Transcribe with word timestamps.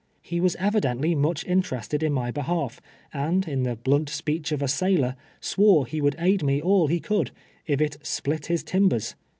He 0.23 0.41
■was 0.41 0.55
evidently 0.57 1.13
much 1.13 1.45
interested 1.45 2.01
in 2.01 2.11
my 2.11 2.31
behalf, 2.31 2.81
and, 3.13 3.47
in 3.47 3.61
the 3.61 3.75
blunt 3.75 4.09
speech 4.09 4.51
of 4.51 4.63
a 4.63 4.67
sailor, 4.67 5.15
swore 5.39 5.85
he 5.85 6.01
would 6.01 6.15
aid 6.17 6.41
me 6.43 6.59
all 6.59 6.87
he 6.87 6.99
could, 6.99 7.29
if 7.67 7.79
it" 7.79 7.97
split 8.17 8.47
his 8.47 8.63
timbers." 8.63 9.13